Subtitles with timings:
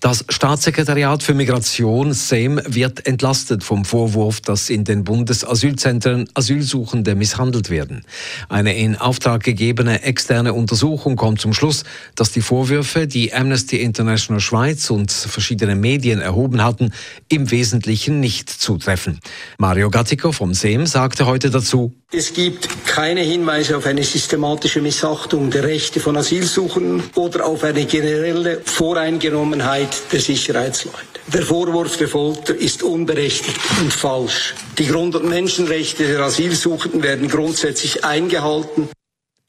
[0.00, 7.70] Das Staatssekretariat für Migration, SEM, wird entlastet vom Vorwurf, dass in den Bundesasylzentren Asylsuchende misshandelt
[7.70, 8.04] werden.
[8.48, 11.84] Eine in Auftrag gegebene externe Untersuchung kommt zum Schluss,
[12.14, 16.92] dass die Vorwürfe, die Amnesty International Schweiz und verschiedene Medien erhoben hatten,
[17.28, 19.20] im Wesentlichen nicht zutreffen.
[19.58, 25.50] Mario Gattico vom SEM sagte heute dazu, es gibt keine Hinweise auf eine systematische Missachtung
[25.50, 30.98] der Rechte von Asylsuchenden oder auf eine generelle Voreingenommenheit der Sicherheitsleute.
[31.32, 34.54] Der Vorwurf der Folter ist unberechtigt und falsch.
[34.78, 38.88] Die Grund- und Menschenrechte der Asylsuchenden werden grundsätzlich eingehalten.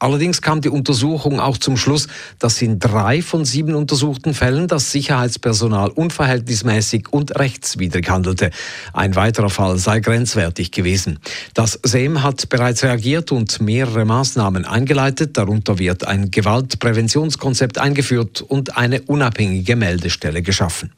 [0.00, 4.90] Allerdings kam die Untersuchung auch zum Schluss, dass in drei von sieben untersuchten Fällen das
[4.90, 8.50] Sicherheitspersonal unverhältnismäßig und rechtswidrig handelte.
[8.94, 11.18] Ein weiterer Fall sei grenzwertig gewesen.
[11.52, 15.36] Das SEM hat bereits reagiert und mehrere Maßnahmen eingeleitet.
[15.36, 20.92] Darunter wird ein Gewaltpräventionskonzept eingeführt und eine unabhängige Meldestelle geschaffen.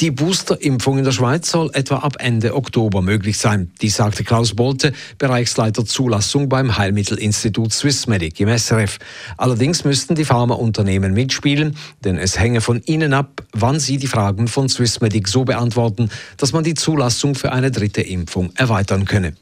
[0.00, 3.70] Die Boosterimpfung in der Schweiz soll etwa ab Ende Oktober möglich sein.
[3.80, 8.98] Dies sagte Klaus Bolte, Bereichsleiter Zulassung beim Heilmittelinstitut Swissmedic im SRF.
[9.36, 14.48] Allerdings müssten die Pharmaunternehmen mitspielen, denn es hänge von ihnen ab, wann sie die Fragen
[14.48, 19.34] von Swissmedic so beantworten, dass man die Zulassung für eine dritte Impfung erweitern könne.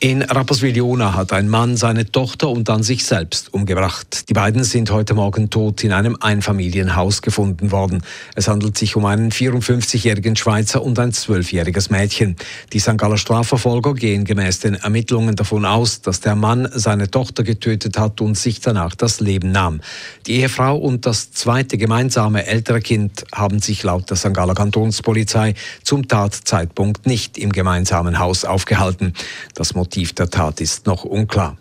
[0.00, 4.28] In Rapperswil-Jona hat ein Mann seine Tochter und dann sich selbst umgebracht.
[4.28, 8.02] Die beiden sind heute Morgen tot in einem Einfamilienhaus gefunden worden.
[8.34, 12.36] Es handelt sich um einen 54-jährigen Schweizer und ein 12-jähriges Mädchen.
[12.72, 12.96] Die St.
[12.96, 18.20] Galler Strafverfolger gehen gemäß den Ermittlungen davon aus, dass der Mann seine Tochter getötet hat
[18.20, 19.82] und sich danach das Leben nahm.
[20.26, 24.32] Die Ehefrau und das zweite gemeinsame ältere Kind haben sich laut der St.
[24.34, 29.12] Galler Kantonspolizei zum Tatzeitpunkt nicht im gemeinsamen Haus aufgehalten.
[29.54, 31.56] Das Motiv der Tat ist noch unklar.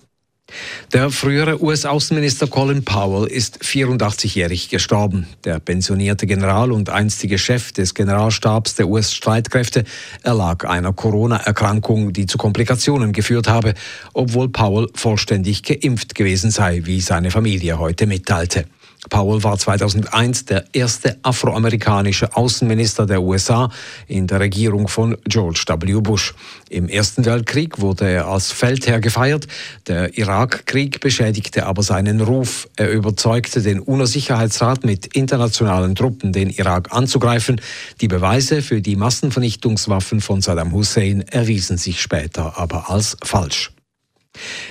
[0.93, 5.27] Der frühere US-Außenminister Colin Powell ist 84-jährig gestorben.
[5.45, 9.85] Der pensionierte General und einstige Chef des Generalstabs der US-Streitkräfte
[10.23, 13.73] erlag einer Corona-Erkrankung, die zu Komplikationen geführt habe,
[14.13, 18.65] obwohl Powell vollständig geimpft gewesen sei, wie seine Familie heute mitteilte.
[19.09, 23.69] Powell war 2001 der erste afroamerikanische Außenminister der USA
[24.07, 26.01] in der Regierung von George W.
[26.01, 26.35] Bush.
[26.69, 29.47] Im Ersten Weltkrieg wurde er als Feldherr gefeiert.
[29.87, 32.69] Der Irakkrieg beschädigte aber seinen Ruf.
[32.75, 37.59] Er überzeugte den UNO-Sicherheitsrat mit internationalen Truppen den Irak anzugreifen.
[38.01, 43.71] Die Beweise für die Massenvernichtungswaffen von Saddam Hussein erwiesen sich später aber als falsch.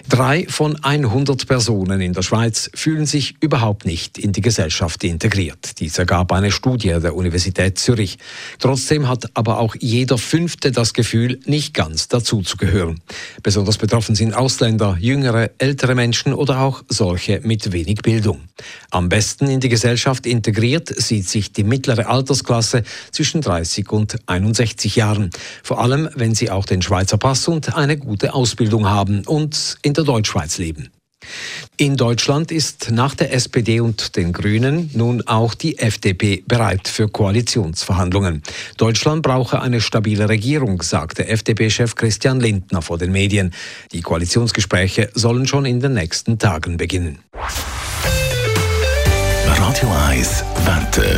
[0.08, 5.80] Drei von 100 Personen in der Schweiz fühlen sich überhaupt nicht in die Gesellschaft integriert.
[5.80, 8.18] Dies ergab eine Studie der Universität Zürich.
[8.58, 13.00] Trotzdem hat aber auch jeder Fünfte das Gefühl, nicht ganz dazuzugehören.
[13.42, 18.40] Besonders betroffen sind Ausländer, jüngere, ältere Menschen oder auch solche mit wenig Bildung.
[18.90, 24.96] Am besten in die Gesellschaft integriert sieht sich die mittlere Altersklasse zwischen 30 und 61
[24.96, 25.30] Jahren.
[25.62, 29.94] Vor allem, wenn sie auch den Schweizer Pass und eine gute Ausbildung haben und in
[29.94, 30.90] der Deutschschweiz leben.
[31.76, 37.08] In Deutschland ist nach der SPD und den Grünen nun auch die FDP bereit für
[37.08, 38.42] Koalitionsverhandlungen.
[38.76, 43.52] Deutschland brauche eine stabile Regierung, sagte FDP-Chef Christian Lindner vor den Medien.
[43.92, 47.18] Die Koalitionsgespräche sollen schon in den nächsten Tagen beginnen.
[49.46, 51.09] Radio 1 Wetter.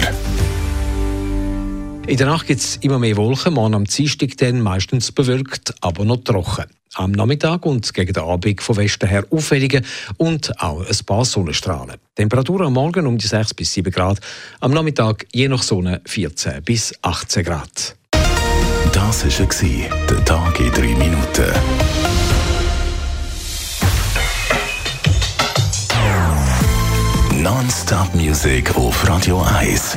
[2.07, 6.05] In der Nacht gibt es immer mehr Wolken, morgen am Dienstag dann meistens bewölkt, aber
[6.05, 6.65] noch trocken.
[6.95, 9.83] Am Nachmittag und gegen den Abend von Westen her auffällige
[10.19, 11.97] und auch ein paar Sonnenstrahlen.
[12.17, 14.21] Temperatur am Morgen um die 6 bis 7 Grad,
[14.61, 17.97] am Nachmittag je nach Sonne 14 bis 18 Grad.
[18.93, 21.53] Das war der Tag in 3 Minuten.
[27.43, 29.97] Non-Stop-Musik auf Radio 1.